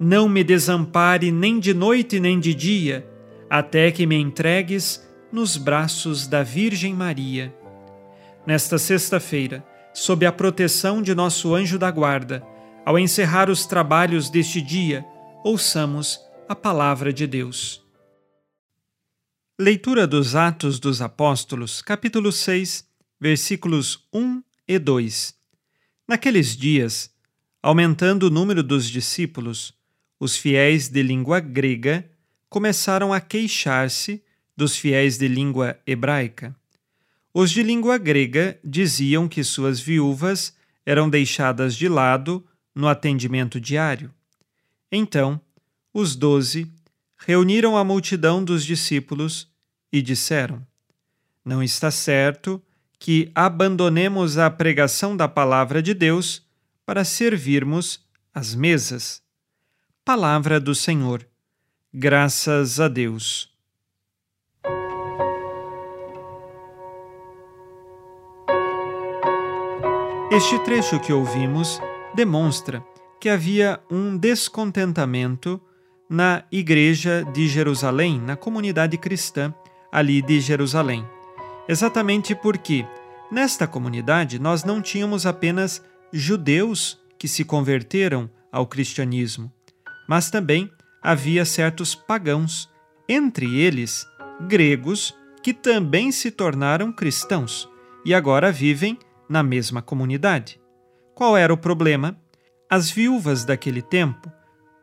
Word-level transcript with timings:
não 0.00 0.26
me 0.30 0.42
desampare 0.42 1.30
nem 1.30 1.60
de 1.60 1.74
noite 1.74 2.18
nem 2.18 2.40
de 2.40 2.54
dia, 2.54 3.06
até 3.50 3.92
que 3.92 4.06
me 4.06 4.16
entregues 4.16 5.06
nos 5.30 5.58
braços 5.58 6.26
da 6.26 6.42
Virgem 6.42 6.94
Maria. 6.94 7.54
Nesta 8.46 8.78
sexta-feira, 8.78 9.62
sob 9.92 10.24
a 10.24 10.32
proteção 10.32 11.02
de 11.02 11.14
nosso 11.14 11.54
anjo 11.54 11.78
da 11.78 11.90
guarda, 11.90 12.42
ao 12.86 12.98
encerrar 12.98 13.50
os 13.50 13.66
trabalhos 13.66 14.30
deste 14.30 14.62
dia, 14.62 15.04
ouçamos 15.44 16.18
a 16.48 16.56
palavra 16.56 17.12
de 17.12 17.26
Deus. 17.26 17.84
Leitura 19.60 20.06
dos 20.06 20.34
Atos 20.34 20.80
dos 20.80 21.02
Apóstolos, 21.02 21.82
capítulo 21.82 22.32
6, 22.32 22.88
versículos 23.20 24.08
1 24.14 24.42
e 24.66 24.78
2. 24.78 25.34
Naqueles 26.08 26.56
dias, 26.56 27.10
aumentando 27.62 28.28
o 28.28 28.30
número 28.30 28.62
dos 28.62 28.88
discípulos, 28.88 29.78
os 30.20 30.36
fiéis 30.36 30.88
de 30.88 31.02
língua 31.02 31.40
grega 31.40 32.08
começaram 32.48 33.12
a 33.12 33.20
queixar-se 33.20 34.22
dos 34.56 34.76
fiéis 34.76 35.18
de 35.18 35.26
língua 35.26 35.76
hebraica 35.84 36.54
os 37.32 37.52
de 37.52 37.62
língua 37.62 37.96
grega 37.96 38.58
diziam 38.64 39.28
que 39.28 39.44
suas 39.44 39.78
viúvas 39.78 40.52
eram 40.84 41.08
deixadas 41.08 41.76
de 41.76 41.88
lado 41.88 42.44
no 42.74 42.88
atendimento 42.88 43.60
diário. 43.60 44.12
Então, 44.90 45.40
os 45.94 46.16
doze 46.16 46.70
reuniram 47.16 47.76
a 47.76 47.84
multidão 47.84 48.42
dos 48.42 48.64
discípulos 48.64 49.48
e 49.92 50.02
disseram: 50.02 50.66
Não 51.44 51.62
está 51.62 51.90
certo 51.90 52.60
que 52.98 53.30
abandonemos 53.32 54.36
a 54.36 54.50
pregação 54.50 55.16
da 55.16 55.28
palavra 55.28 55.80
de 55.80 55.94
Deus 55.94 56.44
para 56.84 57.04
servirmos 57.04 58.04
às 58.34 58.56
mesas. 58.56 59.22
Palavra 60.12 60.58
do 60.58 60.74
Senhor. 60.74 61.24
Graças 61.94 62.80
a 62.80 62.88
Deus. 62.88 63.48
Este 70.32 70.58
trecho 70.64 70.98
que 70.98 71.12
ouvimos 71.12 71.80
demonstra 72.12 72.84
que 73.20 73.28
havia 73.28 73.78
um 73.88 74.16
descontentamento 74.16 75.60
na 76.08 76.42
igreja 76.50 77.24
de 77.32 77.46
Jerusalém, 77.46 78.20
na 78.20 78.34
comunidade 78.34 78.98
cristã 78.98 79.54
ali 79.92 80.20
de 80.20 80.40
Jerusalém. 80.40 81.06
Exatamente 81.68 82.34
porque 82.34 82.84
nesta 83.30 83.64
comunidade 83.64 84.40
nós 84.40 84.64
não 84.64 84.82
tínhamos 84.82 85.24
apenas 85.24 85.80
judeus 86.12 86.98
que 87.16 87.28
se 87.28 87.44
converteram 87.44 88.28
ao 88.50 88.66
cristianismo, 88.66 89.52
mas 90.10 90.28
também 90.28 90.68
havia 91.00 91.44
certos 91.44 91.94
pagãos, 91.94 92.68
entre 93.08 93.60
eles 93.60 94.04
gregos, 94.48 95.16
que 95.40 95.54
também 95.54 96.10
se 96.10 96.32
tornaram 96.32 96.92
cristãos 96.92 97.70
e 98.04 98.12
agora 98.12 98.50
vivem 98.50 98.98
na 99.28 99.40
mesma 99.40 99.80
comunidade. 99.80 100.60
Qual 101.14 101.36
era 101.36 101.54
o 101.54 101.56
problema? 101.56 102.20
As 102.68 102.90
viúvas 102.90 103.44
daquele 103.44 103.80
tempo 103.80 104.28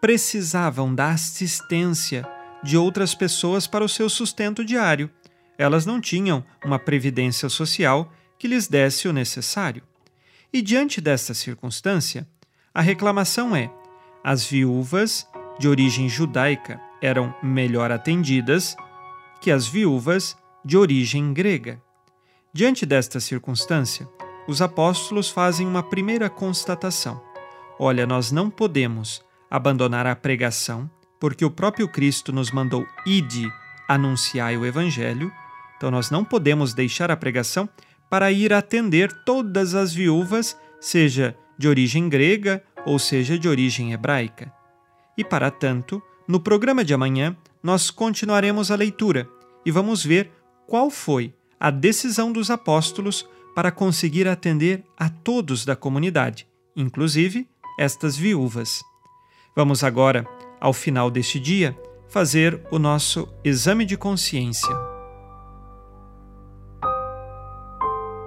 precisavam 0.00 0.94
da 0.94 1.10
assistência 1.10 2.24
de 2.62 2.76
outras 2.76 3.12
pessoas 3.12 3.66
para 3.66 3.84
o 3.84 3.88
seu 3.88 4.08
sustento 4.08 4.64
diário. 4.64 5.10
Elas 5.58 5.84
não 5.84 6.00
tinham 6.00 6.44
uma 6.64 6.78
previdência 6.78 7.48
social 7.48 8.12
que 8.38 8.46
lhes 8.46 8.68
desse 8.68 9.08
o 9.08 9.12
necessário. 9.12 9.82
E 10.52 10.62
diante 10.62 11.00
desta 11.00 11.34
circunstância, 11.34 12.28
a 12.72 12.80
reclamação 12.80 13.56
é: 13.56 13.68
as 14.26 14.44
viúvas 14.44 15.24
de 15.56 15.68
origem 15.68 16.08
judaica 16.08 16.80
eram 17.00 17.32
melhor 17.40 17.92
atendidas 17.92 18.76
que 19.40 19.52
as 19.52 19.68
viúvas 19.68 20.36
de 20.64 20.76
origem 20.76 21.32
grega. 21.32 21.80
Diante 22.52 22.84
desta 22.84 23.20
circunstância, 23.20 24.08
os 24.48 24.60
apóstolos 24.60 25.30
fazem 25.30 25.64
uma 25.64 25.80
primeira 25.80 26.28
constatação: 26.28 27.22
Olha, 27.78 28.04
nós 28.04 28.32
não 28.32 28.50
podemos 28.50 29.24
abandonar 29.48 30.08
a 30.08 30.16
pregação, 30.16 30.90
porque 31.20 31.44
o 31.44 31.50
próprio 31.50 31.86
Cristo 31.86 32.32
nos 32.32 32.50
mandou 32.50 32.84
ide 33.06 33.48
anunciar 33.86 34.52
o 34.58 34.66
evangelho, 34.66 35.30
então 35.76 35.88
nós 35.88 36.10
não 36.10 36.24
podemos 36.24 36.74
deixar 36.74 37.12
a 37.12 37.16
pregação 37.16 37.68
para 38.10 38.32
ir 38.32 38.52
atender 38.52 39.12
todas 39.24 39.76
as 39.76 39.94
viúvas, 39.94 40.58
seja 40.80 41.36
de 41.56 41.68
origem 41.68 42.08
grega 42.08 42.60
ou 42.86 42.98
seja 42.98 43.38
de 43.38 43.48
origem 43.48 43.92
hebraica. 43.92 44.52
E 45.18 45.24
para 45.24 45.50
tanto, 45.50 46.00
no 46.26 46.40
programa 46.40 46.84
de 46.84 46.94
amanhã, 46.94 47.36
nós 47.62 47.90
continuaremos 47.90 48.70
a 48.70 48.76
leitura 48.76 49.28
e 49.64 49.70
vamos 49.70 50.04
ver 50.04 50.30
qual 50.66 50.88
foi 50.90 51.34
a 51.58 51.70
decisão 51.70 52.32
dos 52.32 52.50
apóstolos 52.50 53.28
para 53.54 53.72
conseguir 53.72 54.28
atender 54.28 54.84
a 54.96 55.08
todos 55.08 55.64
da 55.64 55.74
comunidade, 55.74 56.46
inclusive 56.76 57.48
estas 57.78 58.16
viúvas. 58.16 58.82
Vamos 59.54 59.82
agora, 59.82 60.26
ao 60.60 60.72
final 60.72 61.10
deste 61.10 61.40
dia, 61.40 61.76
fazer 62.08 62.60
o 62.70 62.78
nosso 62.78 63.28
exame 63.42 63.84
de 63.84 63.96
consciência. 63.96 64.74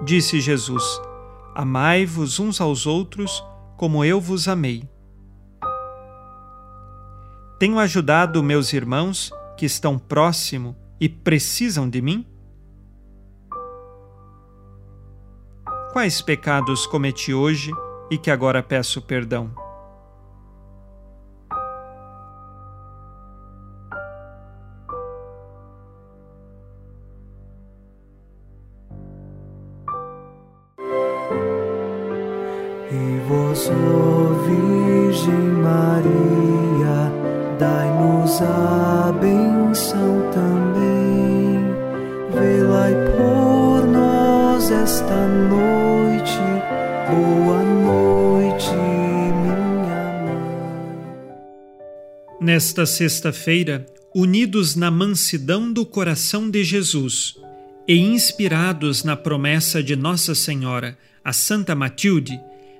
Disse 0.04 0.40
Jesus: 0.40 0.82
Amai-vos 1.54 2.40
uns 2.40 2.60
aos 2.60 2.86
outros 2.86 3.44
como 3.80 4.04
eu 4.04 4.20
vos 4.20 4.46
amei. 4.46 4.86
Tenho 7.58 7.78
ajudado 7.78 8.42
meus 8.42 8.74
irmãos 8.74 9.32
que 9.56 9.64
estão 9.64 9.98
próximo 9.98 10.76
e 11.00 11.08
precisam 11.08 11.88
de 11.88 12.02
mim? 12.02 12.26
Quais 15.94 16.20
pecados 16.20 16.86
cometi 16.86 17.32
hoje 17.32 17.70
e 18.10 18.18
que 18.18 18.30
agora 18.30 18.62
peço 18.62 19.00
perdão? 19.00 19.50
vos, 33.26 33.68
ó 33.68 34.32
Virgem 34.44 35.50
Maria, 35.62 37.12
dai-nos 37.58 38.40
a 38.42 39.12
benção 39.20 40.30
também. 40.32 41.60
Velai 42.32 42.94
por 43.16 43.86
nós 43.86 44.70
esta 44.70 45.26
noite, 45.26 46.38
boa 47.10 47.62
noite, 47.62 48.72
minha 49.42 49.96
mãe. 50.24 50.58
Nesta 52.40 52.86
sexta-feira, 52.86 53.84
unidos 54.14 54.74
na 54.74 54.90
mansidão 54.90 55.72
do 55.72 55.84
coração 55.86 56.50
de 56.50 56.64
Jesus 56.64 57.34
e 57.86 57.98
inspirados 57.98 59.04
na 59.04 59.16
promessa 59.16 59.82
de 59.82 59.96
Nossa 59.96 60.34
Senhora, 60.34 60.96
a 61.24 61.32
Santa 61.32 61.74
Matilde, 61.74 62.40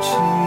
情。 0.00 0.37